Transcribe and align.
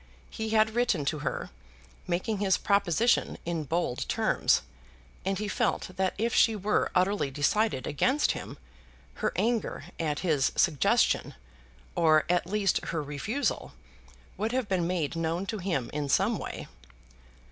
He 0.31 0.49
had 0.49 0.71
written 0.73 1.05
to 1.05 1.19
her, 1.19 1.51
making 2.07 2.39
his 2.39 2.57
proposition 2.57 3.37
in 3.45 3.65
bold 3.65 4.09
terms, 4.09 4.63
and 5.23 5.37
he 5.37 5.47
felt 5.47 5.91
that 5.95 6.15
if 6.17 6.33
she 6.33 6.55
were 6.55 6.89
utterly 6.95 7.29
decided 7.29 7.85
against 7.85 8.31
him, 8.31 8.57
her 9.21 9.31
anger 9.35 9.83
at 9.99 10.21
his 10.21 10.51
suggestion, 10.55 11.35
or 11.93 12.25
at 12.29 12.47
least 12.47 12.83
her 12.85 13.03
refusal, 13.03 13.73
would 14.37 14.53
have 14.53 14.67
been 14.67 14.87
made 14.87 15.15
known 15.15 15.45
to 15.45 15.59
him 15.59 15.91
in 15.93 16.09
some 16.09 16.39
way. 16.39 16.67